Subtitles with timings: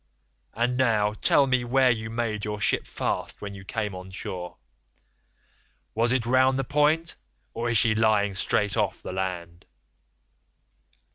[0.55, 4.57] And now tell me where you made your ship fast when you came on shore.
[5.93, 7.17] Was it round the point,
[7.53, 9.67] or is she lying straight off the land?